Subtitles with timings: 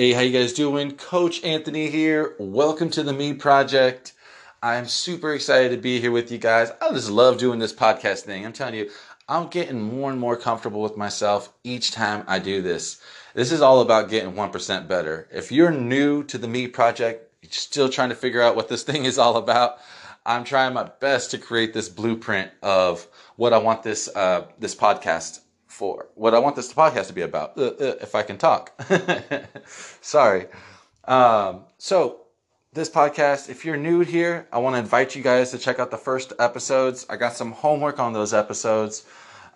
[0.00, 0.92] Hey, how you guys doing?
[0.92, 2.34] Coach Anthony here.
[2.38, 4.14] Welcome to the Me Project.
[4.62, 6.72] I'm super excited to be here with you guys.
[6.80, 8.46] I just love doing this podcast thing.
[8.46, 8.88] I'm telling you,
[9.28, 12.98] I'm getting more and more comfortable with myself each time I do this.
[13.34, 15.28] This is all about getting 1% better.
[15.30, 18.82] If you're new to the Me Project, you're still trying to figure out what this
[18.90, 19.80] thing is all about,
[20.24, 23.06] I'm trying my best to create this blueprint of
[23.36, 27.22] what I want this uh, this podcast for, what I want this podcast to be
[27.22, 27.56] about.
[27.56, 28.72] Uh, uh, if I can talk,
[30.00, 30.46] sorry.
[31.04, 32.22] Um, so
[32.72, 35.90] this podcast, if you're new here, I want to invite you guys to check out
[35.90, 37.06] the first episodes.
[37.08, 39.06] I got some homework on those episodes.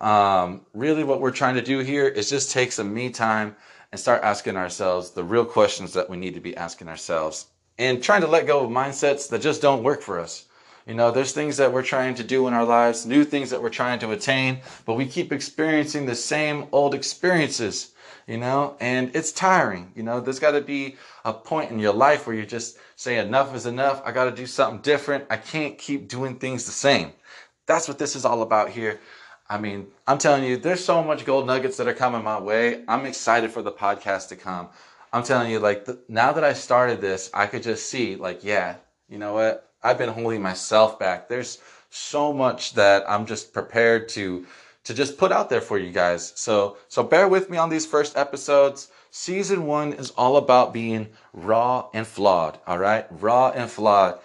[0.01, 3.57] Um, really, what we're trying to do here is just take some me time
[3.93, 7.47] and start asking ourselves the real questions that we need to be asking ourselves
[7.79, 10.47] and trying to let go of mindsets that just don't work for us.
[10.87, 13.63] You know, there's things that we're trying to do in our lives, new things that
[13.63, 17.95] we're trying to attain, but we keep experiencing the same old experiences,
[18.27, 19.93] you know, and it's tiring.
[19.97, 23.17] You know, there's got to be a point in your life where you just say,
[23.17, 24.03] enough is enough.
[24.05, 25.25] I got to do something different.
[25.31, 27.13] I can't keep doing things the same.
[27.67, 29.01] That's what this is all about here.
[29.49, 32.85] I mean, I'm telling you, there's so much gold nuggets that are coming my way.
[32.89, 34.69] I'm excited for the podcast to come.
[35.15, 38.45] I'm telling you, like, the, now that I started this, I could just see, like,
[38.45, 38.77] yeah,
[39.09, 39.71] you know what?
[39.85, 41.29] I've been holding myself back.
[41.29, 41.59] There's
[41.91, 44.47] so much that I'm just prepared to
[44.85, 46.33] to just put out there for you guys.
[46.37, 48.91] So so bear with me on these first episodes.
[49.11, 53.07] Season 1 is all about being raw and flawed, all right?
[53.11, 54.19] Raw and flawed.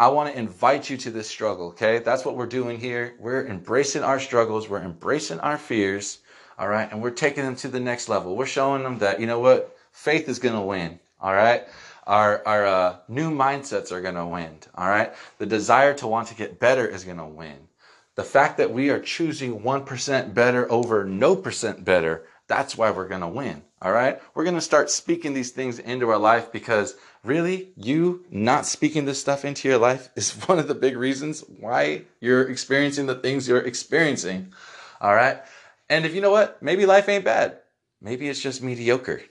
[0.00, 2.00] I want to invite you to this struggle, okay?
[2.00, 3.14] That's what we're doing here.
[3.20, 6.18] We're embracing our struggles, we're embracing our fears,
[6.58, 6.90] all right?
[6.90, 8.34] And we're taking them to the next level.
[8.34, 9.76] We're showing them that, you know what?
[9.92, 11.62] Faith is going to win, all right?
[12.04, 14.58] Our, our uh, new mindsets are going to win.
[14.74, 15.12] All right.
[15.38, 17.68] The desire to want to get better is going to win.
[18.14, 23.08] The fact that we are choosing 1% better over no percent better, that's why we're
[23.08, 23.62] going to win.
[23.80, 24.20] All right.
[24.34, 29.04] We're going to start speaking these things into our life because really, you not speaking
[29.04, 33.14] this stuff into your life is one of the big reasons why you're experiencing the
[33.14, 34.52] things you're experiencing.
[35.00, 35.40] All right.
[35.88, 37.58] And if you know what, maybe life ain't bad.
[38.00, 39.22] Maybe it's just mediocre.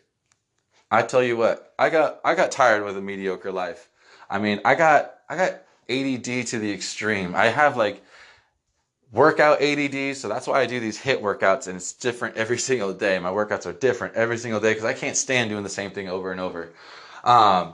[0.92, 3.90] I tell you what, I got I got tired with a mediocre life.
[4.30, 5.52] I mean, I got I got
[5.90, 7.34] ADD to the extreme.
[7.34, 8.04] I have like
[9.14, 12.94] workout ADD, so that's why I do these HIIT workouts and it's different every single
[12.94, 13.18] day.
[13.20, 16.10] My workouts are different every single day because I can't stand doing the same thing
[16.10, 16.74] over and over.
[17.24, 17.74] Um,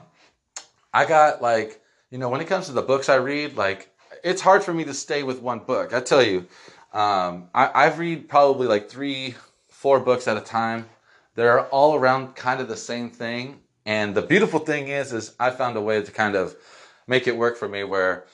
[0.94, 3.90] I got like, you know, when it comes to the books I read, like
[4.24, 5.92] it's hard for me to stay with one book.
[5.92, 6.46] I tell you,
[6.94, 9.34] um, I, I've read probably like three,
[9.70, 10.86] four books at a time
[11.38, 13.60] they're all around kind of the same thing.
[13.86, 16.56] And the beautiful thing is, is I found a way to kind of
[17.06, 18.26] make it work for me where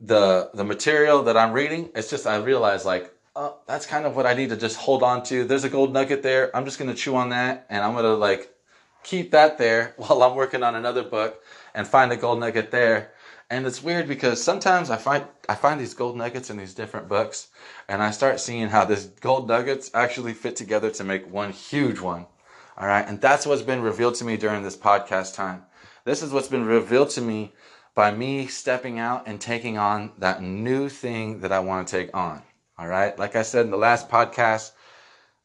[0.00, 4.14] the the material that I'm reading, it's just I realize like, oh, that's kind of
[4.16, 5.44] what I need to just hold on to.
[5.44, 6.54] There's a gold nugget there.
[6.54, 8.54] I'm just gonna chew on that and I'm gonna like
[9.02, 11.42] keep that there while I'm working on another book
[11.74, 13.12] and find a gold nugget there.
[13.54, 17.08] And it's weird because sometimes I find I find these gold nuggets in these different
[17.08, 17.50] books
[17.86, 22.00] and I start seeing how these gold nuggets actually fit together to make one huge
[22.00, 22.26] one.
[22.76, 23.06] All right.
[23.06, 25.62] And that's what's been revealed to me during this podcast time.
[26.04, 27.52] This is what's been revealed to me
[27.94, 32.12] by me stepping out and taking on that new thing that I want to take
[32.12, 32.42] on.
[32.76, 33.16] All right.
[33.16, 34.72] Like I said in the last podcast,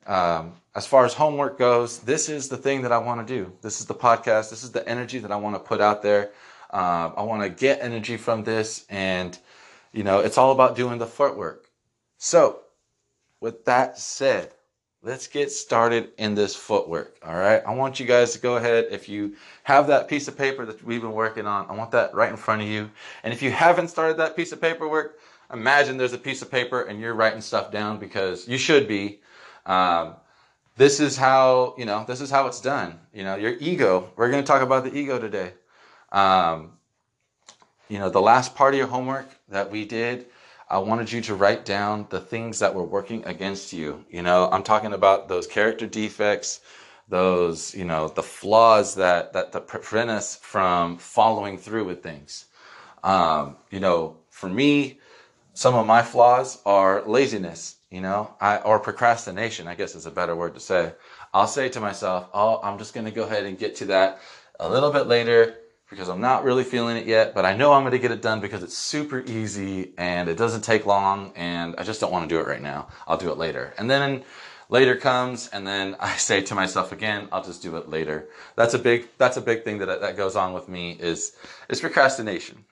[0.07, 3.53] um, as far as homework goes, this is the thing that I want to do.
[3.61, 4.49] This is the podcast.
[4.49, 6.31] This is the energy that I want to put out there.
[6.71, 8.85] Uh, I want to get energy from this.
[8.89, 9.37] And,
[9.91, 11.69] you know, it's all about doing the footwork.
[12.17, 12.61] So,
[13.39, 14.51] with that said,
[15.01, 17.17] let's get started in this footwork.
[17.25, 17.63] All right.
[17.65, 18.87] I want you guys to go ahead.
[18.91, 22.13] If you have that piece of paper that we've been working on, I want that
[22.13, 22.89] right in front of you.
[23.23, 25.19] And if you haven't started that piece of paperwork,
[25.51, 29.21] imagine there's a piece of paper and you're writing stuff down because you should be.
[29.65, 30.15] Um,
[30.75, 32.99] this is how, you know, this is how it's done.
[33.13, 35.53] You know, your ego, we're going to talk about the ego today.
[36.11, 36.71] Um,
[37.87, 40.27] you know, the last part of your homework that we did,
[40.69, 44.05] I wanted you to write down the things that were working against you.
[44.11, 46.61] You know, I'm talking about those character defects,
[47.07, 52.45] those, you know, the flaws that, that, that prevent us from following through with things.
[53.03, 54.99] Um, you know, for me,
[55.53, 60.11] some of my flaws are laziness, you know, I, or procrastination, I guess is a
[60.11, 60.93] better word to say.
[61.33, 64.19] I'll say to myself, oh, I'm just going to go ahead and get to that
[64.59, 65.57] a little bit later
[65.89, 68.21] because I'm not really feeling it yet, but I know I'm going to get it
[68.21, 72.29] done because it's super easy and it doesn't take long and I just don't want
[72.29, 72.87] to do it right now.
[73.07, 73.73] I'll do it later.
[73.77, 74.23] And then
[74.69, 78.29] later comes and then I say to myself again, I'll just do it later.
[78.55, 81.35] That's a big that's a big thing that that goes on with me is
[81.69, 82.65] is procrastination.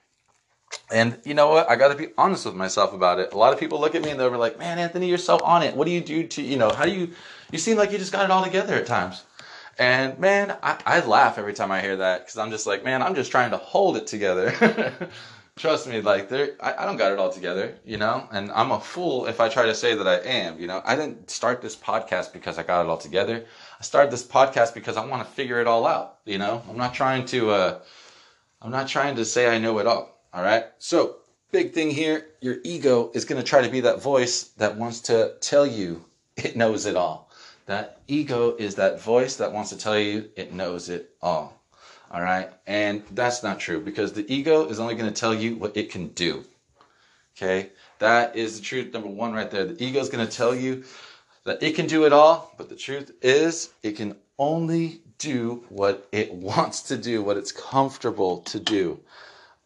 [0.91, 1.69] And you know what?
[1.69, 3.31] I got to be honest with myself about it.
[3.33, 5.63] A lot of people look at me and they're like, "Man, Anthony, you're so on
[5.63, 5.75] it.
[5.75, 7.13] What do you do to, you know, how do you
[7.51, 9.23] you seem like you just got it all together at times."
[9.79, 13.03] And man, I, I laugh every time I hear that because I'm just like, man,
[13.03, 14.93] I'm just trying to hold it together.
[15.57, 18.27] Trust me, like there, I, I don't got it all together, you know.
[18.31, 20.81] And I'm a fool if I try to say that I am, you know.
[20.85, 23.45] I didn't start this podcast because I got it all together.
[23.79, 26.61] I started this podcast because I want to figure it all out, you know.
[26.69, 27.79] I'm not trying to, uh,
[28.61, 30.19] I'm not trying to say I know it all.
[30.33, 30.65] All right.
[30.77, 31.17] So
[31.51, 35.01] big thing here, your ego is going to try to be that voice that wants
[35.01, 37.26] to tell you it knows it all.
[37.67, 41.61] That ego is that voice that wants to tell you it knows it all.
[42.09, 42.49] All right.
[42.65, 45.91] And that's not true because the ego is only going to tell you what it
[45.91, 46.45] can do.
[47.37, 47.69] Okay.
[47.99, 49.65] That is the truth number one right there.
[49.65, 50.85] The ego is going to tell you
[51.43, 56.07] that it can do it all, but the truth is it can only do what
[56.11, 58.99] it wants to do, what it's comfortable to do.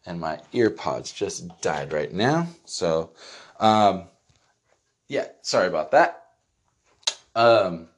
[0.06, 2.48] And my ear pods just died right now.
[2.64, 3.10] So,
[3.60, 4.04] um,
[5.08, 6.24] yeah, sorry about that.
[7.34, 7.88] Um,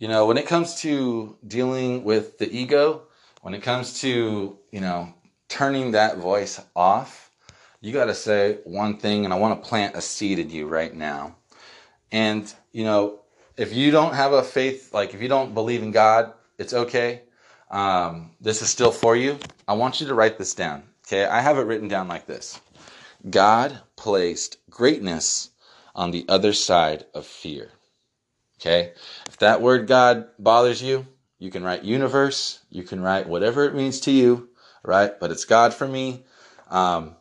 [0.00, 3.02] you know, when it comes to dealing with the ego,
[3.42, 5.12] when it comes to, you know,
[5.48, 7.30] turning that voice off,
[7.82, 10.66] you got to say one thing, and I want to plant a seed in you
[10.66, 11.36] right now.
[12.10, 13.20] And, you know,
[13.58, 17.22] if you don't have a faith, like if you don't believe in God, it's okay.
[17.70, 19.38] Um, this is still for you.
[19.68, 20.82] I want you to write this down.
[21.06, 21.26] Okay.
[21.26, 22.58] I have it written down like this
[23.28, 25.50] God placed greatness
[25.94, 27.70] on the other side of fear.
[28.60, 28.92] Okay.
[29.26, 31.06] If that word God bothers you,
[31.38, 32.60] you can write universe.
[32.68, 34.50] You can write whatever it means to you,
[34.84, 35.18] right?
[35.18, 36.24] But it's God for me.
[36.68, 37.16] Um,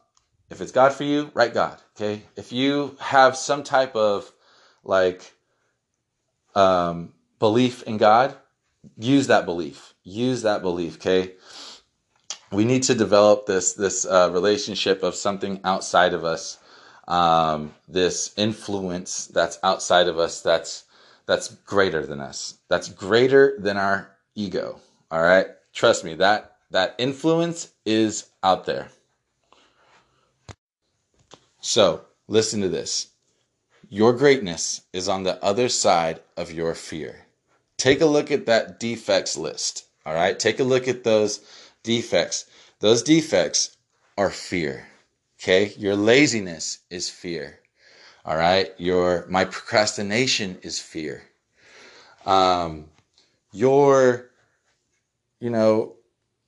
[0.49, 1.81] if it's God for you, write God.
[1.95, 2.23] Okay.
[2.35, 4.29] If you have some type of
[4.83, 5.33] like
[6.55, 8.35] um, belief in God,
[8.97, 9.93] use that belief.
[10.03, 10.95] Use that belief.
[10.95, 11.35] Okay.
[12.51, 16.57] We need to develop this this uh, relationship of something outside of us,
[17.07, 20.41] um, this influence that's outside of us.
[20.41, 20.83] That's
[21.29, 22.55] that's greater than us.
[22.69, 24.81] That's greater than our ego.
[25.11, 25.45] All right.
[25.73, 26.15] Trust me.
[26.15, 28.89] That that influence is out there.
[31.61, 33.09] So listen to this.
[33.89, 37.27] Your greatness is on the other side of your fear.
[37.77, 39.85] Take a look at that defects list.
[40.07, 40.39] All right.
[40.39, 41.41] Take a look at those
[41.83, 42.45] defects.
[42.79, 43.77] Those defects
[44.17, 44.87] are fear.
[45.39, 45.73] Okay.
[45.77, 47.58] Your laziness is fear.
[48.25, 48.71] All right.
[48.77, 51.23] Your, my procrastination is fear.
[52.25, 52.85] Um,
[53.51, 54.29] your,
[55.39, 55.95] you know,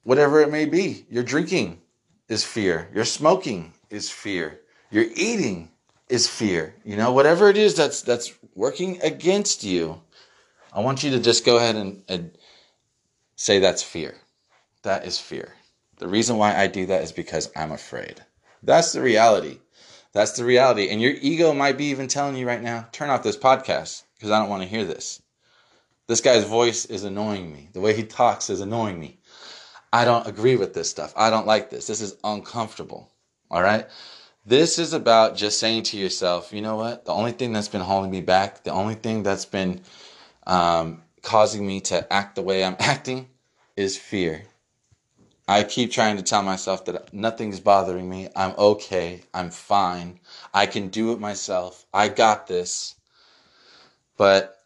[0.04, 1.82] whatever it may be, your drinking
[2.28, 2.90] is fear.
[2.94, 4.60] Your smoking is fear.
[4.92, 5.70] Your eating
[6.10, 6.76] is fear.
[6.84, 10.02] You know, whatever it is that's, that's working against you,
[10.74, 12.32] I want you to just go ahead and, and
[13.36, 14.16] say that's fear.
[14.84, 15.54] That is fear.
[15.98, 18.22] The reason why I do that is because I'm afraid.
[18.64, 19.60] That's the reality.
[20.14, 20.90] That's the reality.
[20.90, 24.32] And your ego might be even telling you right now, turn off this podcast because
[24.32, 25.22] I don't want to hear this.
[26.08, 27.70] This guy's voice is annoying me.
[27.72, 29.20] The way he talks is annoying me.
[29.94, 31.14] I don't agree with this stuff.
[31.16, 31.88] I don't like this.
[31.88, 33.10] This is uncomfortable.
[33.50, 33.88] All right.
[34.46, 37.06] This is about just saying to yourself, you know what?
[37.06, 39.82] The only thing that's been holding me back, the only thing that's been
[40.48, 43.30] um, causing me to act the way I'm acting
[43.78, 44.44] is fear.
[45.48, 48.30] I keep trying to tell myself that nothing's bothering me.
[48.36, 49.22] I'm okay.
[49.34, 50.20] I'm fine.
[50.54, 51.86] I can do it myself.
[51.94, 52.96] I got this.
[54.18, 54.58] But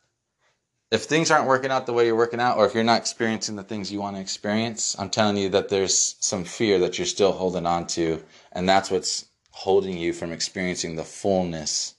[0.92, 3.56] if things aren't working out the way you're working out, or if you're not experiencing
[3.56, 7.06] the things you want to experience, I'm telling you that there's some fear that you're
[7.06, 8.24] still holding on to.
[8.52, 11.96] And that's what's holding you from experiencing the fullness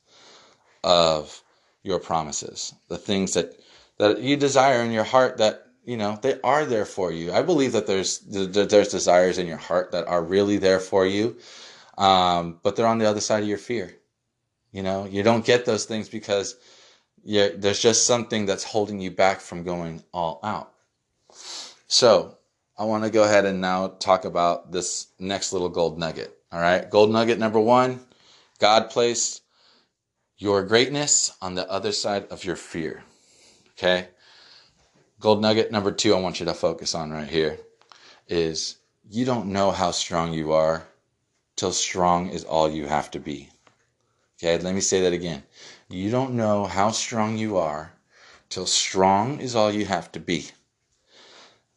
[0.84, 1.42] of
[1.82, 3.58] your promises, the things that,
[3.98, 7.32] that you desire in your heart that you know they are there for you.
[7.32, 11.36] I believe that there's there's desires in your heart that are really there for you
[11.98, 13.96] um, but they're on the other side of your fear.
[14.72, 16.56] You know you don't get those things because
[17.24, 20.72] there's just something that's holding you back from going all out.
[21.88, 22.36] So
[22.78, 26.60] i want to go ahead and now talk about this next little gold nugget all
[26.60, 26.90] right?
[26.90, 28.00] Gold nugget number one
[28.58, 29.42] god placed
[30.36, 33.02] your greatness on the other side of your fear
[33.70, 34.08] okay
[35.26, 37.58] Gold nugget number two, I want you to focus on right here
[38.28, 38.76] is
[39.10, 40.86] you don't know how strong you are
[41.56, 43.48] till strong is all you have to be.
[44.38, 45.42] Okay, let me say that again.
[45.88, 47.92] You don't know how strong you are
[48.50, 50.46] till strong is all you have to be.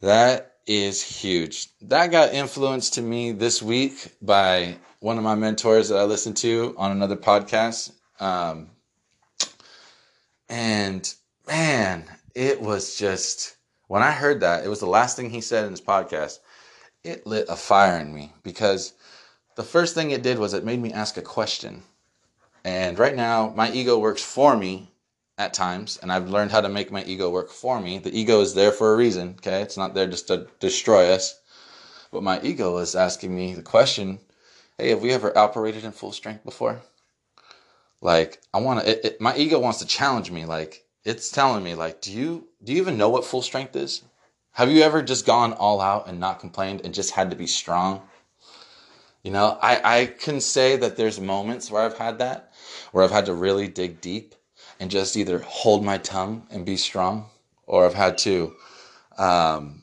[0.02, 1.70] That is huge.
[1.82, 6.38] That got influenced to me this week by one of my mentors that I listened
[6.38, 7.94] to on another podcast.
[8.20, 8.70] Um,
[10.48, 11.12] and
[11.48, 12.06] man,
[12.40, 15.72] it was just when I heard that, it was the last thing he said in
[15.72, 16.40] his podcast.
[17.04, 18.94] It lit a fire in me because
[19.58, 21.84] the first thing it did was it made me ask a question.
[22.64, 24.90] And right now, my ego works for me
[25.38, 28.00] at times, and I've learned how to make my ego work for me.
[28.00, 29.62] The ego is there for a reason, okay?
[29.62, 31.42] It's not there just to destroy us.
[32.10, 34.20] But my ego is asking me the question
[34.78, 36.80] hey, have we ever operated in full strength before?
[38.00, 40.46] Like, I want to, it, it, my ego wants to challenge me.
[40.46, 44.04] Like, it's telling me, like, do you, do you even know what full strength is?
[44.52, 47.48] Have you ever just gone all out and not complained and just had to be
[47.48, 48.04] strong?
[49.24, 52.54] You know, I, I can say that there's moments where I've had that,
[52.92, 54.36] where I've had to really dig deep
[54.80, 57.26] and just either hold my tongue and be strong,
[57.66, 58.54] or I've had to,
[59.18, 59.82] um,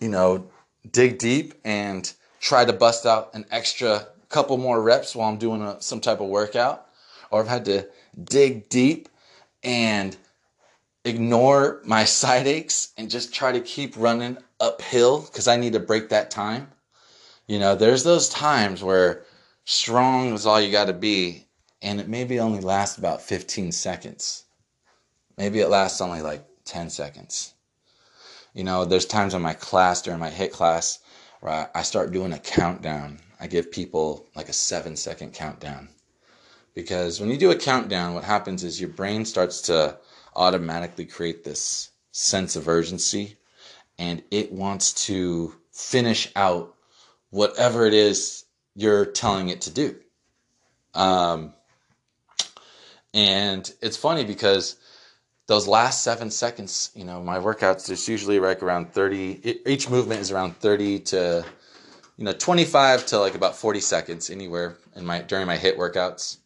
[0.00, 0.50] you know,
[0.90, 5.62] dig deep and try to bust out an extra couple more reps while I'm doing
[5.62, 6.88] a, some type of workout,
[7.30, 7.86] or I've had to
[8.24, 9.08] dig deep
[9.62, 10.16] and
[11.04, 15.80] ignore my side aches and just try to keep running uphill because I need to
[15.80, 16.70] break that time.
[17.46, 19.24] You know, there's those times where
[19.64, 21.46] strong is all you got to be,
[21.82, 24.44] and it maybe only lasts about 15 seconds.
[25.36, 27.54] Maybe it lasts only like 10 seconds.
[28.54, 31.00] You know, there's times in my class during my HIIT class
[31.40, 33.18] where I start doing a countdown.
[33.40, 35.88] I give people like a seven second countdown.
[36.74, 39.98] Because when you do a countdown, what happens is your brain starts to
[40.34, 43.36] automatically create this sense of urgency
[43.98, 46.74] and it wants to finish out
[47.30, 49.96] whatever it is you're telling it to do.
[50.94, 51.54] Um,
[53.14, 54.76] and it's funny because
[55.46, 60.20] those last seven seconds, you know, my workouts, there's usually like around 30, each movement
[60.20, 61.44] is around 30 to,
[62.16, 66.38] you know, 25 to like about 40 seconds anywhere in my, during my HIIT workouts.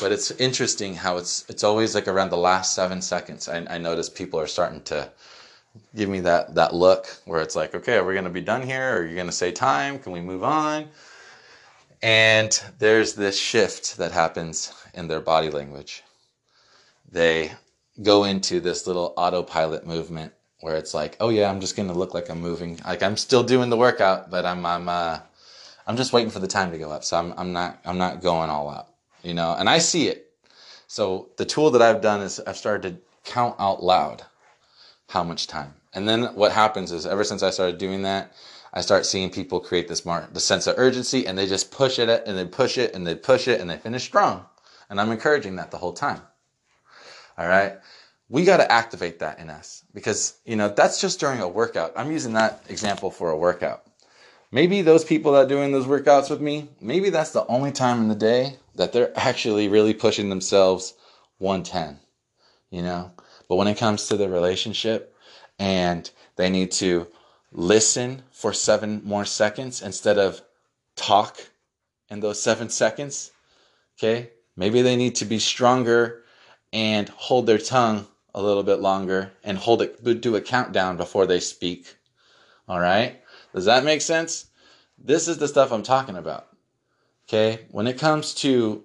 [0.00, 3.48] But it's interesting how it's, it's always like around the last seven seconds.
[3.48, 5.10] I, I notice people are starting to
[5.94, 8.62] give me that, that look where it's like, okay, are we going to be done
[8.62, 8.96] here?
[8.96, 9.98] Are you going to say time?
[9.98, 10.88] Can we move on?
[12.02, 16.02] And there's this shift that happens in their body language.
[17.10, 17.52] They
[18.02, 22.14] go into this little autopilot movement where it's like, oh yeah, I'm just gonna look
[22.14, 22.80] like I'm moving.
[22.86, 25.18] Like I'm still doing the workout, but I'm I'm uh,
[25.86, 27.04] I'm just waiting for the time to go up.
[27.04, 28.88] So I'm I'm not I'm not going all out,
[29.22, 29.54] you know.
[29.58, 30.32] And I see it.
[30.86, 34.24] So the tool that I've done is I've started to count out loud
[35.08, 35.74] how much time.
[35.92, 38.32] And then what happens is ever since I started doing that,
[38.72, 41.98] I start seeing people create this more the sense of urgency and they just push
[41.98, 44.46] it and they push it and they push it and they finish strong.
[44.88, 46.22] And I'm encouraging that the whole time.
[47.36, 47.78] All right.
[48.28, 51.92] We got to activate that in us because, you know, that's just during a workout.
[51.96, 53.84] I'm using that example for a workout.
[54.52, 58.00] Maybe those people that are doing those workouts with me, maybe that's the only time
[58.00, 60.94] in the day that they're actually really pushing themselves
[61.38, 62.00] 110,
[62.70, 63.12] you know?
[63.48, 65.14] But when it comes to the relationship
[65.58, 67.06] and they need to
[67.52, 70.42] listen for seven more seconds instead of
[70.96, 71.38] talk
[72.08, 73.30] in those seven seconds,
[73.98, 74.30] okay?
[74.56, 76.24] Maybe they need to be stronger
[76.72, 81.26] and hold their tongue a little bit longer and hold it do a countdown before
[81.26, 81.96] they speak.
[82.68, 83.19] All right?
[83.54, 84.46] Does that make sense?
[84.98, 86.48] This is the stuff I'm talking about.
[87.28, 87.66] Okay?
[87.70, 88.84] When it comes to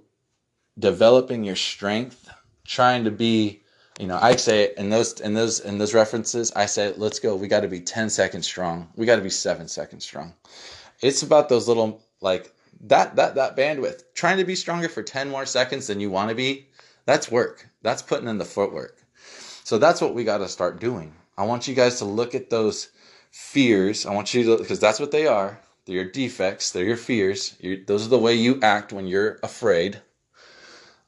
[0.77, 2.29] developing your strength,
[2.65, 3.61] trying to be,
[3.99, 7.35] you know, I say in those in those in those references, I say, let's go.
[7.35, 8.89] We got to be 10 seconds strong.
[8.95, 10.33] We got to be 7 seconds strong.
[11.01, 14.03] It's about those little like that that that bandwidth.
[14.13, 16.67] Trying to be stronger for 10 more seconds than you want to be
[17.05, 17.67] that's work.
[17.81, 18.97] That's putting in the footwork.
[19.63, 21.13] So that's what we got to start doing.
[21.37, 22.89] I want you guys to look at those
[23.35, 24.05] fears.
[24.05, 25.59] I want you to, because that's what they are.
[25.85, 26.71] They're your defects.
[26.71, 27.53] They're your fears.
[27.59, 29.99] You're, those are the way you act when you're afraid.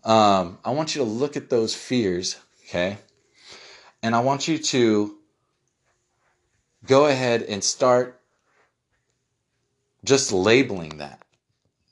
[0.04, 2.98] Um, I want you to look at those fears, okay?
[4.04, 5.16] And I want you to
[6.86, 8.20] go ahead and start
[10.04, 11.24] just labeling that.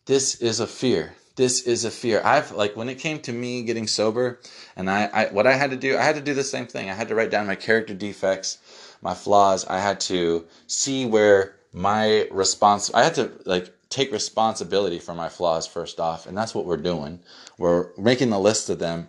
[0.05, 2.21] This is a fear this is a fear.
[2.23, 4.39] I've like when it came to me getting sober,
[4.75, 6.89] and I, I what I had to do, I had to do the same thing.
[6.89, 8.57] I had to write down my character defects,
[9.01, 9.65] my flaws.
[9.65, 12.91] I had to see where my response.
[12.93, 16.77] I had to like take responsibility for my flaws first off, and that's what we're
[16.77, 17.19] doing.
[17.57, 19.07] We're making the list of them.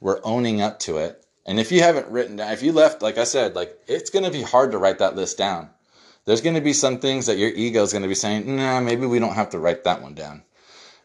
[0.00, 1.24] We're owning up to it.
[1.46, 4.24] And if you haven't written down, if you left, like I said, like it's going
[4.24, 5.70] to be hard to write that list down.
[6.24, 8.80] There's going to be some things that your ego is going to be saying, nah,
[8.80, 10.42] maybe we don't have to write that one down.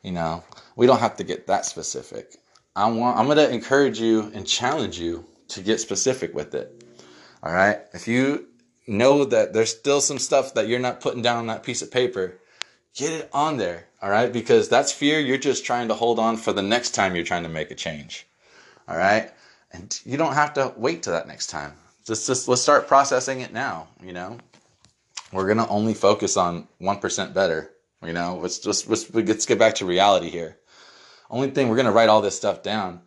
[0.01, 0.43] You know,
[0.75, 2.35] we don't have to get that specific.
[2.75, 6.82] I want I'm going to encourage you and challenge you to get specific with it.
[7.43, 7.79] All right?
[7.93, 8.47] If you
[8.87, 11.91] know that there's still some stuff that you're not putting down on that piece of
[11.91, 12.39] paper,
[12.95, 13.87] get it on there.
[14.01, 14.31] All right?
[14.31, 17.43] Because that's fear you're just trying to hold on for the next time you're trying
[17.43, 18.25] to make a change.
[18.87, 19.31] All right?
[19.71, 21.73] And you don't have to wait to that next time.
[22.05, 24.37] Just just let's start processing it now, you know?
[25.31, 27.71] We're going to only focus on 1% better,
[28.05, 28.37] you know?
[28.41, 30.57] Let's just let's, let's get back to reality here.
[31.29, 33.01] Only thing, we're going to write all this stuff down,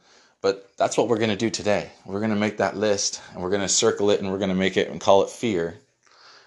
[0.46, 1.90] But that's what we're going to do today.
[2.04, 4.50] We're going to make that list and we're going to circle it and we're going
[4.50, 5.76] to make it and call it fear.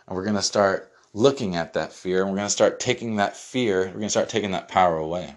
[0.07, 3.17] And we're going to start looking at that fear and we're going to start taking
[3.17, 5.35] that fear, we're going to start taking that power away.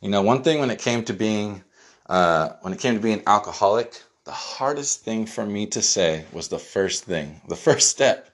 [0.00, 1.62] You know, one thing when it came to being
[2.08, 6.48] uh, when it came to being alcoholic, the hardest thing for me to say was
[6.48, 8.30] the first thing, the first step.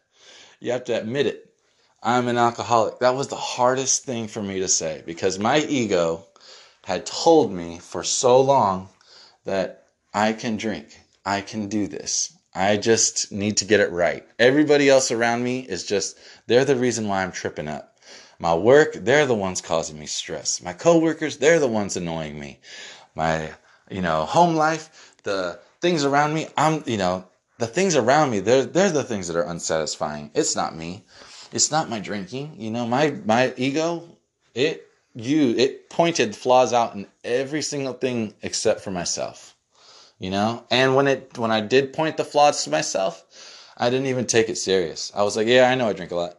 [0.61, 1.53] You have to admit it.
[2.03, 3.01] I'm an alcoholic.
[3.01, 6.25] That was the hardest thing for me to say because my ego
[6.85, 8.89] had told me for so long
[9.47, 12.37] that I can drink, I can do this.
[12.55, 14.27] I just need to get it right.
[14.39, 17.99] Everybody else around me is just, they're the reason why I'm tripping up.
[18.39, 20.63] My work, they're the ones causing me stress.
[20.63, 22.61] My coworkers, they're the ones annoying me.
[23.15, 23.51] My,
[23.91, 27.27] you know, home life, the things around me, I'm, you know,
[27.59, 30.31] the things around me, they're, they're the things that are unsatisfying.
[30.35, 31.05] It's not me.
[31.53, 32.57] It's not my drinking.
[32.59, 34.03] You know, my, my ego,
[34.55, 34.86] it
[35.17, 39.57] you it pointed flaws out in every single thing except for myself
[40.19, 40.65] you know?
[40.71, 43.25] And when it when i did point the flaws to myself
[43.77, 45.13] i didn't even take it serious.
[45.15, 46.39] I was like yeah i know i drink a lot.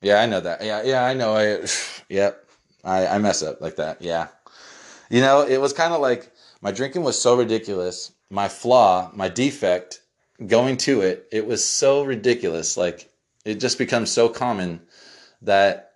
[0.00, 0.64] Yeah i know that.
[0.64, 1.66] Yeah yeah i know i
[2.08, 2.44] yep
[2.84, 4.00] i i mess up like that.
[4.00, 4.28] Yeah.
[5.10, 9.28] You know it was kind of like my drinking was so ridiculous my flaw my
[9.28, 10.00] defect
[10.46, 13.10] going to it it was so ridiculous like
[13.44, 14.80] it just becomes so common
[15.42, 15.92] that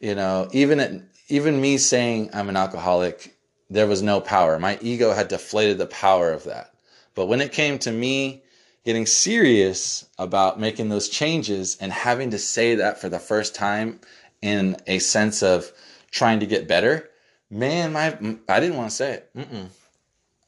[0.00, 0.90] you know even at
[1.30, 3.36] even me saying I'm an alcoholic,
[3.68, 4.58] there was no power.
[4.58, 6.74] My ego had deflated the power of that.
[7.14, 8.42] But when it came to me
[8.84, 14.00] getting serious about making those changes and having to say that for the first time
[14.42, 15.70] in a sense of
[16.10, 17.10] trying to get better,
[17.50, 18.08] man, my
[18.48, 19.30] I didn't want to say it.
[19.36, 19.68] Mm-mm.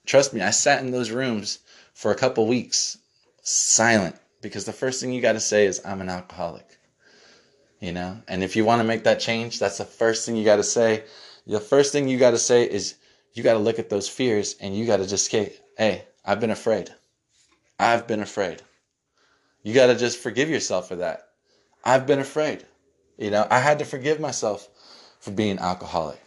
[0.06, 1.58] Trust me, I sat in those rooms
[1.94, 2.98] for a couple weeks
[3.42, 6.71] silent because the first thing you got to say is I'm an alcoholic
[7.82, 8.16] you know?
[8.28, 10.62] And if you want to make that change that's the first thing you got to
[10.62, 11.02] say.
[11.46, 12.94] The first thing you got to say is
[13.34, 16.40] you got to look at those fears and you got to just say hey i've
[16.40, 16.90] been afraid.
[17.80, 18.62] I've been afraid.
[19.64, 21.30] You got to just forgive yourself for that.
[21.84, 22.64] I've been afraid.
[23.18, 24.68] You know i had to forgive myself
[25.18, 26.22] for being alcoholic.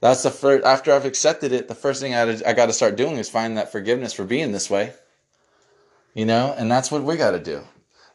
[0.00, 2.96] That's the first after i've accepted it the first thing i, I got to start
[2.96, 4.92] doing is find that forgiveness for being this way.
[6.12, 6.54] You know?
[6.58, 7.62] And that's what we got to do.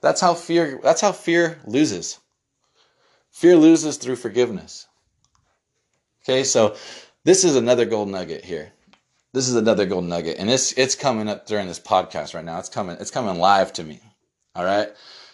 [0.01, 2.19] That's how fear that's how fear loses
[3.33, 4.87] Fear loses through forgiveness.
[6.23, 6.75] Okay, so
[7.23, 8.71] this is another gold nugget here.
[9.33, 12.59] This is another gold nugget, and it's it's coming up during this podcast right now.
[12.59, 13.99] It's coming, it's coming live to me.
[14.55, 14.89] All right.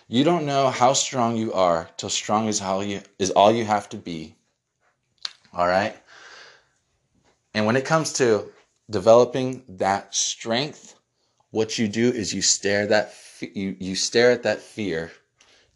[0.07, 3.65] You don't know how strong you are till strong is how you is all you
[3.65, 4.33] have to be.
[5.53, 5.95] All right.
[7.53, 8.49] And when it comes to
[8.89, 10.95] developing that strength,
[11.51, 15.11] what you do is you stare that you you stare at that fear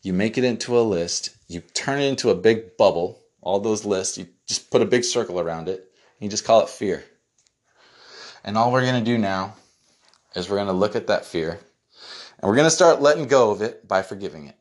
[0.03, 3.85] you make it into a list, you turn it into a big bubble, all those
[3.85, 7.03] lists, you just put a big circle around it, and you just call it fear.
[8.43, 9.55] And all we're going to do now
[10.35, 11.59] is we're going to look at that fear
[12.43, 14.57] and we're going to start letting go of it by forgiving it.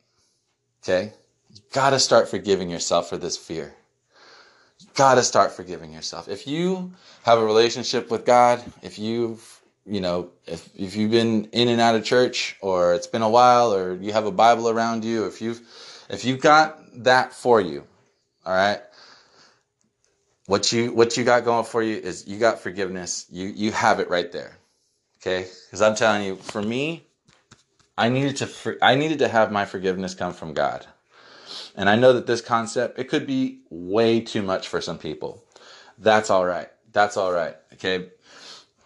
[0.81, 1.11] Okay?
[1.53, 3.73] You got to start forgiving yourself for this fear.
[4.79, 6.29] You got to start forgiving yourself.
[6.29, 11.45] If you have a relationship with God, if you've you know, if, if you've been
[11.45, 14.69] in and out of church or it's been a while or you have a Bible
[14.69, 15.61] around you, if you've,
[16.09, 17.85] if you've got that for you,
[18.45, 18.81] all right,
[20.47, 23.25] what you, what you got going for you is you got forgiveness.
[23.29, 24.57] You, you have it right there.
[25.21, 25.47] Okay.
[25.71, 27.05] Cause I'm telling you, for me,
[27.97, 30.85] I needed to, I needed to have my forgiveness come from God.
[31.75, 35.43] And I know that this concept, it could be way too much for some people.
[35.97, 36.69] That's all right.
[36.91, 37.55] That's all right.
[37.73, 38.09] Okay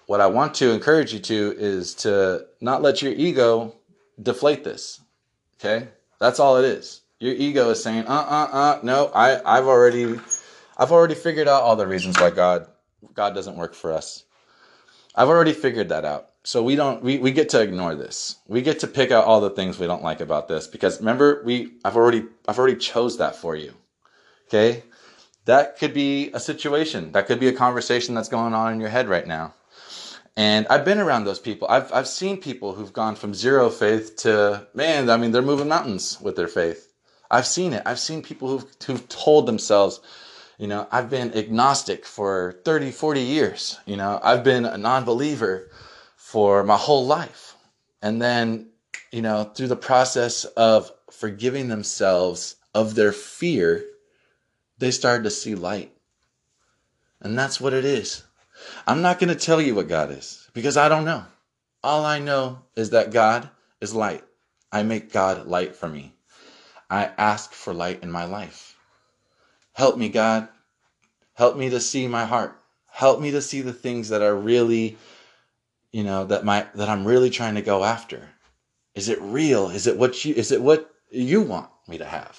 [0.07, 3.75] what I want to encourage you to is to not let your ego
[4.21, 5.01] deflate this.
[5.59, 5.89] Okay?
[6.19, 7.01] That's all it is.
[7.19, 10.19] Your ego is saying, uh uh uh, no, I, I've already
[10.77, 12.67] I've already figured out all the reasons why God
[13.13, 14.23] God doesn't work for us.
[15.13, 16.29] I've already figured that out.
[16.43, 18.37] So we don't we, we get to ignore this.
[18.47, 21.41] We get to pick out all the things we don't like about this because remember
[21.43, 23.73] we I've already I've already chose that for you.
[24.47, 24.83] Okay?
[25.45, 27.11] That could be a situation.
[27.11, 29.53] That could be a conversation that's going on in your head right now.
[30.37, 31.67] And I've been around those people.
[31.67, 35.67] I've, I've seen people who've gone from zero faith to, man, I mean, they're moving
[35.67, 36.93] mountains with their faith.
[37.31, 37.81] I've seen it.
[37.87, 39.99] I've seen people who've, who've told themselves,
[40.59, 43.79] you know, I've been agnostic for 30, 40 years.
[43.87, 45.71] You know, I've been a non believer
[46.15, 47.55] for my whole life.
[48.03, 48.67] And then,
[49.11, 53.83] you know, through the process of forgiving themselves of their fear,
[54.77, 55.91] they started to see light.
[57.21, 58.26] And that's what it is.
[58.85, 61.23] I'm not going to tell you what God is because I don't know.
[61.83, 63.49] All I know is that God
[63.81, 64.23] is light.
[64.71, 66.13] I make God light for me.
[66.89, 68.75] I ask for light in my life.
[69.73, 70.47] Help me, God.
[71.33, 72.59] Help me to see my heart.
[72.89, 74.97] Help me to see the things that are really
[75.91, 78.29] you know, that my that I'm really trying to go after?
[78.95, 79.69] Is it real?
[79.69, 82.37] Is it what you is it what you want me to have?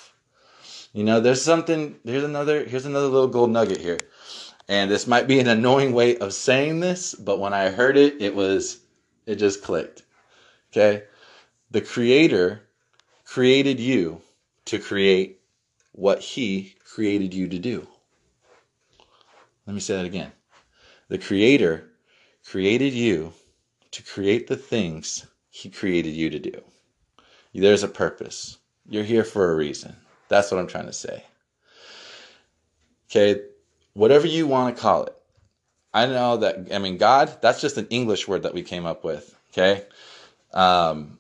[0.92, 3.98] You know, there's something here's another here's another little gold nugget here.
[4.68, 8.20] And this might be an annoying way of saying this, but when I heard it,
[8.20, 8.80] it was
[9.26, 10.02] it just clicked.
[10.72, 11.04] Okay?
[11.70, 12.62] The creator
[13.24, 14.20] created you
[14.66, 15.40] to create
[15.92, 17.86] what he created you to do.
[19.66, 20.32] Let me say that again.
[21.08, 21.90] The creator
[22.44, 23.32] created you
[23.90, 26.62] to create the things he created you to do.
[27.54, 28.58] There's a purpose.
[28.88, 29.96] You're here for a reason.
[30.28, 31.24] That's what I'm trying to say.
[33.10, 33.42] Okay,
[33.98, 35.14] whatever you want to call it.
[35.92, 39.02] I know that, I mean, God, that's just an English word that we came up
[39.02, 39.36] with.
[39.52, 39.84] Okay.
[40.54, 41.18] Um,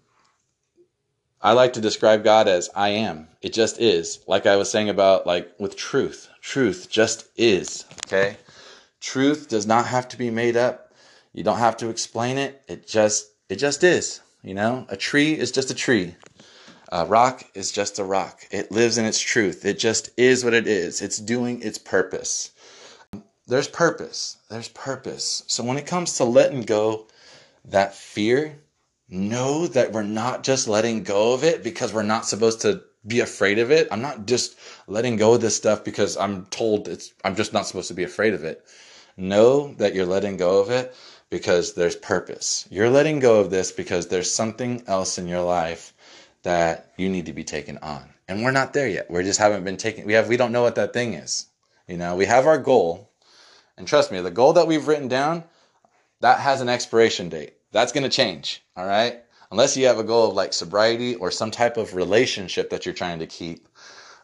[1.42, 3.26] I like to describe God as I am.
[3.42, 4.20] It just is.
[4.28, 6.28] Like I was saying about, like, with truth.
[6.40, 7.84] Truth just is.
[8.06, 8.36] Okay.
[9.00, 10.92] Truth does not have to be made up.
[11.32, 12.62] You don't have to explain it.
[12.68, 14.20] It just, it just is.
[14.42, 16.14] You know, a tree is just a tree.
[16.92, 18.46] A rock is just a rock.
[18.52, 19.64] It lives in its truth.
[19.64, 21.02] It just is what it is.
[21.02, 22.52] It's doing its purpose.
[23.48, 24.36] There's purpose.
[24.50, 25.42] There's purpose.
[25.46, 27.06] So when it comes to letting go
[27.64, 28.60] that fear,
[29.08, 33.20] know that we're not just letting go of it because we're not supposed to be
[33.20, 33.88] afraid of it.
[33.90, 37.66] I'm not just letting go of this stuff because I'm told it's I'm just not
[37.66, 38.66] supposed to be afraid of it.
[39.16, 40.94] Know that you're letting go of it
[41.30, 42.66] because there's purpose.
[42.70, 45.94] You're letting go of this because there's something else in your life
[46.42, 48.10] that you need to be taken on.
[48.28, 49.10] And we're not there yet.
[49.10, 50.04] We just haven't been taken.
[50.04, 50.28] We have.
[50.28, 51.46] We don't know what that thing is.
[51.86, 53.07] You know, we have our goal,
[53.78, 55.44] and trust me, the goal that we've written down,
[56.20, 57.54] that has an expiration date.
[57.70, 58.62] That's going to change.
[58.76, 59.22] All right.
[59.50, 62.94] Unless you have a goal of like sobriety or some type of relationship that you're
[62.94, 63.66] trying to keep,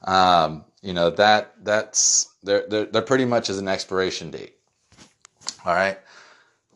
[0.03, 2.67] um, you know that that's there.
[2.69, 4.57] There, pretty much is an expiration date.
[5.65, 5.99] All right.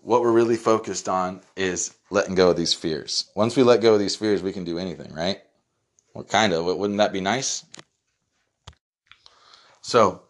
[0.00, 3.30] What we're really focused on is letting go of these fears.
[3.34, 5.40] Once we let go of these fears, we can do anything, right?
[6.14, 6.64] Well, kind of.
[6.64, 7.66] Wouldn't that be nice?
[9.82, 10.22] So,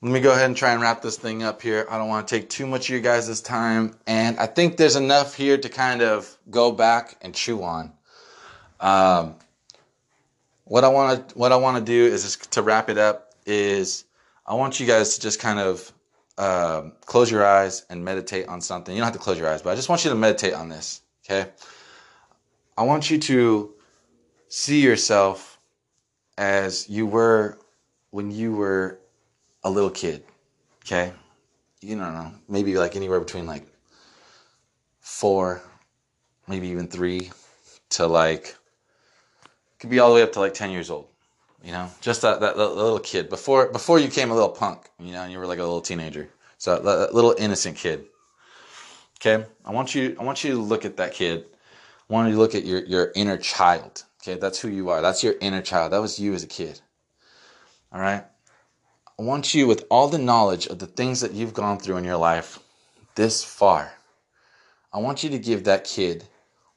[0.00, 1.86] let me go ahead and try and wrap this thing up here.
[1.90, 3.96] I don't want to take too much of your guys' time.
[4.06, 7.92] And I think there's enough here to kind of go back and chew on.
[8.78, 9.34] Um,
[10.64, 13.32] what I want to what I want to do is just to wrap it up
[13.44, 14.04] is
[14.46, 15.92] I want you guys to just kind of
[16.36, 18.94] um, close your eyes and meditate on something.
[18.94, 20.68] You don't have to close your eyes, but I just want you to meditate on
[20.68, 21.00] this.
[21.24, 21.50] Okay.
[22.76, 23.74] I want you to
[24.48, 25.58] see yourself
[26.36, 27.58] as you were
[28.10, 29.00] when you were
[29.64, 30.24] a little kid.
[30.84, 31.12] Okay.
[31.80, 33.66] You don't know, maybe like anywhere between like
[35.00, 35.62] four,
[36.48, 37.30] maybe even three
[37.90, 38.56] to like,
[39.78, 41.08] could be all the way up to like 10 years old
[41.62, 45.12] you know, just that, that, little kid before before you came a little punk, you
[45.12, 46.28] know, and you were like a little teenager.
[46.58, 48.04] So that, that little innocent kid.
[49.20, 51.44] Okay, I want you I want you to look at that kid.
[52.08, 54.04] I want you to look at your your inner child.
[54.22, 55.02] Okay, that's who you are.
[55.02, 55.92] That's your inner child.
[55.92, 56.80] That was you as a kid.
[57.92, 58.24] All right.
[59.20, 62.04] I want you, with all the knowledge of the things that you've gone through in
[62.04, 62.60] your life
[63.16, 63.92] this far,
[64.92, 66.22] I want you to give that kid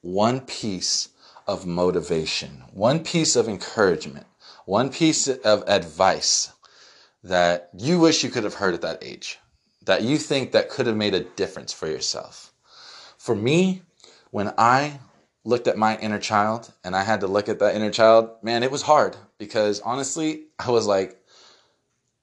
[0.00, 1.10] one piece
[1.46, 4.26] of motivation, one piece of encouragement,
[4.66, 6.52] one piece of advice
[7.22, 9.38] that you wish you could have heard at that age,
[9.84, 12.52] that you think that could have made a difference for yourself.
[13.18, 13.82] For me,
[14.32, 14.98] when I
[15.44, 18.64] looked at my inner child and I had to look at that inner child, man,
[18.64, 21.21] it was hard because honestly, I was like,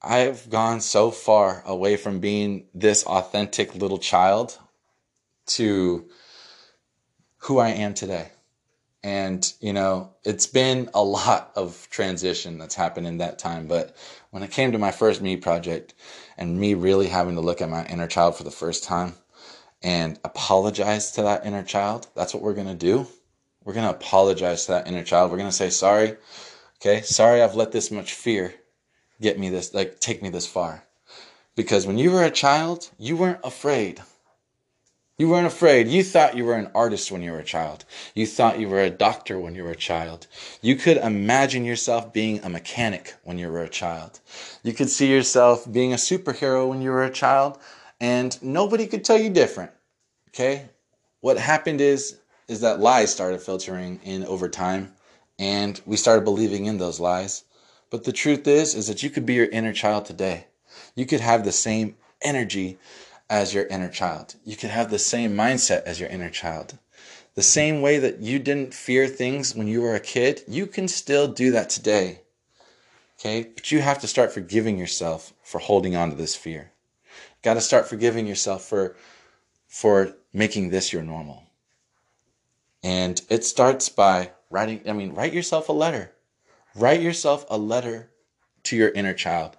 [0.02, 4.58] I've gone so far away from being this authentic little child
[5.48, 6.08] to
[7.38, 8.30] who I am today.
[9.02, 13.66] And, you know, it's been a lot of transition that's happened in that time.
[13.66, 13.96] But
[14.30, 15.94] when it came to my first me project
[16.36, 19.14] and me really having to look at my inner child for the first time
[19.82, 23.06] and apologize to that inner child, that's what we're going to do.
[23.64, 25.30] We're going to apologize to that inner child.
[25.30, 26.16] We're going to say, sorry.
[26.76, 27.02] Okay.
[27.02, 28.54] Sorry, I've let this much fear
[29.20, 30.84] get me this, like, take me this far.
[31.56, 34.00] Because when you were a child, you weren't afraid
[35.20, 35.86] you weren't afraid.
[35.86, 37.84] You thought you were an artist when you were a child.
[38.14, 40.26] You thought you were a doctor when you were a child.
[40.62, 44.20] You could imagine yourself being a mechanic when you were a child.
[44.62, 47.58] You could see yourself being a superhero when you were a child,
[48.00, 49.72] and nobody could tell you different.
[50.28, 50.70] Okay?
[51.20, 52.16] What happened is
[52.48, 54.94] is that lies started filtering in over time,
[55.38, 57.44] and we started believing in those lies.
[57.90, 60.46] But the truth is is that you could be your inner child today.
[60.94, 62.78] You could have the same energy
[63.28, 64.36] as your inner child.
[64.44, 66.78] You could have the same mindset as your inner child.
[67.34, 70.88] The same way that you didn't fear things when you were a kid, you can
[70.88, 72.22] still do that today.
[73.18, 73.50] Okay?
[73.54, 76.72] But you have to start forgiving yourself for holding on to this fear.
[77.42, 78.96] Got to start forgiving yourself for
[79.68, 81.44] for making this your normal.
[82.82, 86.12] And it starts by writing, I mean, write yourself a letter.
[86.80, 88.10] Write yourself a letter
[88.62, 89.58] to your inner child,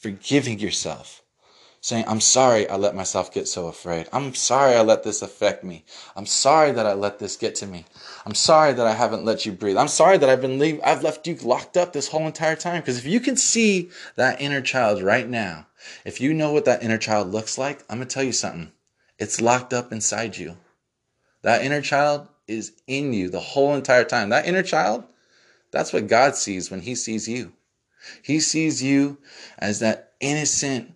[0.00, 1.22] forgiving yourself
[1.82, 4.08] saying, I'm sorry I let myself get so afraid.
[4.12, 5.84] I'm sorry I let this affect me.
[6.14, 7.84] I'm sorry that I let this get to me.
[8.24, 9.76] I'm sorry that I haven't let you breathe.
[9.76, 12.80] I'm sorry that I've been leave, I've left you locked up this whole entire time.
[12.80, 15.66] Because if you can see that inner child right now,
[16.04, 18.70] if you know what that inner child looks like, I'm gonna tell you something.
[19.18, 20.56] It's locked up inside you.
[21.42, 24.28] That inner child is in you the whole entire time.
[24.28, 25.04] That inner child,
[25.72, 27.52] that's what God sees when He sees you.
[28.22, 29.18] He sees you
[29.58, 30.94] as that innocent,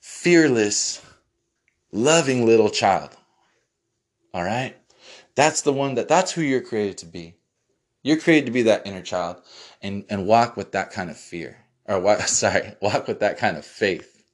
[0.00, 1.04] fearless,
[1.92, 3.16] loving little child.
[4.34, 4.76] All right?
[5.34, 7.34] That's the one that that's who you're created to be.
[8.02, 9.42] You're created to be that inner child
[9.82, 11.58] and, and walk with that kind of fear.
[11.84, 14.24] Or sorry, walk with that kind of faith.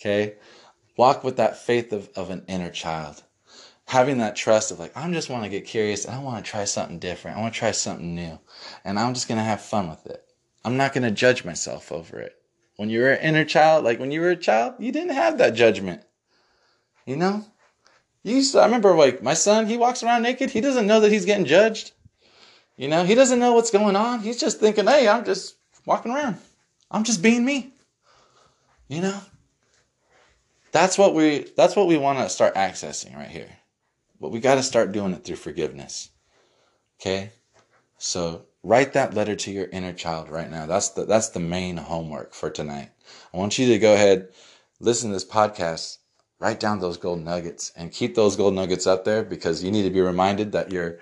[0.00, 0.34] Okay?
[0.96, 3.22] Walk with that faith of, of an inner child.
[3.92, 6.50] Having that trust of like, I just want to get curious and I want to
[6.50, 7.36] try something different.
[7.36, 8.38] I want to try something new.
[8.86, 10.24] And I'm just gonna have fun with it.
[10.64, 12.34] I'm not gonna judge myself over it.
[12.76, 15.36] When you were an inner child, like when you were a child, you didn't have
[15.36, 16.00] that judgment.
[17.04, 17.44] You know?
[18.22, 20.48] You used to, I remember like my son, he walks around naked.
[20.48, 21.92] He doesn't know that he's getting judged.
[22.78, 24.20] You know, he doesn't know what's going on.
[24.20, 26.38] He's just thinking, hey, I'm just walking around.
[26.90, 27.74] I'm just being me.
[28.88, 29.20] You know?
[30.70, 33.50] That's what we that's what we want to start accessing right here.
[34.22, 36.10] But we got to start doing it through forgiveness.
[37.00, 37.32] Okay?
[37.98, 40.64] So write that letter to your inner child right now.
[40.66, 42.90] That's the that's the main homework for tonight.
[43.34, 44.28] I want you to go ahead,
[44.78, 45.98] listen to this podcast,
[46.38, 49.82] write down those gold nuggets, and keep those gold nuggets up there because you need
[49.82, 51.00] to be reminded that your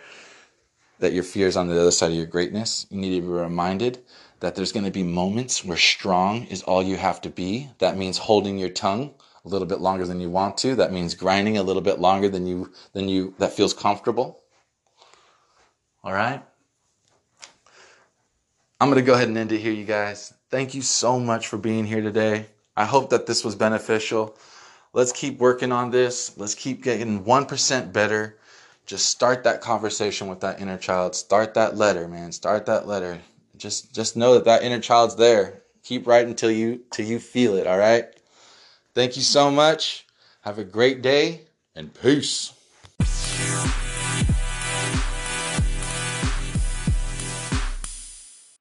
[1.01, 2.87] that your fear is on the other side of your greatness.
[2.89, 4.03] You need to be reminded
[4.41, 7.69] that there's going to be moments where strong is all you have to be.
[7.81, 9.13] That means holding your tongue
[9.45, 10.75] a little bit longer than you want to.
[10.75, 14.41] That means grinding a little bit longer than you than you that feels comfortable.
[16.03, 16.43] All right?
[18.81, 20.33] I'm going to go ahead and end it here, you guys.
[20.51, 22.47] Thank you so much for being here today.
[22.77, 24.37] I hope that this was beneficial.
[24.95, 26.37] Let's keep working on this.
[26.39, 28.39] Let's keep getting 1% better.
[28.87, 31.15] Just start that conversation with that inner child.
[31.15, 32.33] Start that letter, man.
[32.33, 33.21] Start that letter.
[33.57, 35.63] Just just know that that inner child's there.
[35.85, 38.07] Keep writing till you till you feel it, all right?
[38.95, 40.07] Thank you so much.
[40.43, 41.43] Have a great day
[41.75, 42.53] and peace.